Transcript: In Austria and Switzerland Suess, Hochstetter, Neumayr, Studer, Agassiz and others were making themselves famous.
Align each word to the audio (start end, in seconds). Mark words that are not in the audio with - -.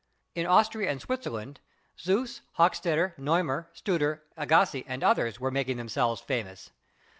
In 0.33 0.47
Austria 0.47 0.89
and 0.89 0.99
Switzerland 0.99 1.59
Suess, 1.95 2.41
Hochstetter, 2.57 3.13
Neumayr, 3.19 3.67
Studer, 3.75 4.21
Agassiz 4.35 4.83
and 4.87 5.03
others 5.03 5.39
were 5.39 5.51
making 5.51 5.77
themselves 5.77 6.19
famous. 6.21 6.71